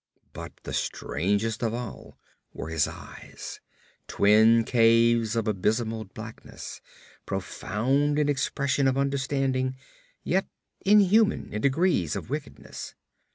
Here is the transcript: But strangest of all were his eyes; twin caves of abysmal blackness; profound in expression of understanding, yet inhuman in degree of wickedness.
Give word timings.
But 0.33 0.53
strangest 0.71 1.61
of 1.61 1.75
all 1.75 2.17
were 2.53 2.69
his 2.69 2.87
eyes; 2.87 3.61
twin 4.07 4.63
caves 4.63 5.35
of 5.35 5.47
abysmal 5.47 6.05
blackness; 6.05 6.81
profound 7.27 8.17
in 8.17 8.27
expression 8.27 8.87
of 8.87 8.97
understanding, 8.97 9.75
yet 10.23 10.47
inhuman 10.83 11.53
in 11.53 11.61
degree 11.61 12.09
of 12.15 12.31
wickedness. 12.31 12.95